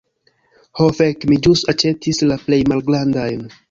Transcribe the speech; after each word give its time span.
Ho 0.79 0.87
fek, 1.01 1.29
mi 1.33 1.39
ĵus 1.49 1.63
aĉetis 1.77 2.25
la 2.33 2.43
plej 2.49 2.63
malgrandajn. 2.75 3.51